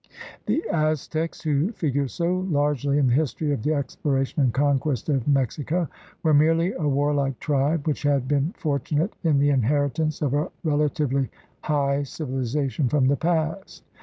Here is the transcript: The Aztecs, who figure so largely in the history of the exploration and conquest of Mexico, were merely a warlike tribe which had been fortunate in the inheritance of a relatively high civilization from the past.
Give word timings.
The 0.47 0.63
Aztecs, 0.71 1.41
who 1.41 1.71
figure 1.73 2.07
so 2.07 2.39
largely 2.49 2.97
in 2.97 3.05
the 3.05 3.13
history 3.13 3.51
of 3.51 3.61
the 3.61 3.75
exploration 3.75 4.41
and 4.41 4.51
conquest 4.51 5.09
of 5.09 5.27
Mexico, 5.27 5.87
were 6.23 6.33
merely 6.33 6.73
a 6.73 6.87
warlike 6.87 7.39
tribe 7.39 7.85
which 7.87 8.01
had 8.01 8.27
been 8.27 8.51
fortunate 8.57 9.15
in 9.23 9.37
the 9.37 9.51
inheritance 9.51 10.23
of 10.23 10.33
a 10.33 10.49
relatively 10.63 11.29
high 11.61 12.01
civilization 12.01 12.89
from 12.89 13.09
the 13.09 13.15
past. 13.15 13.83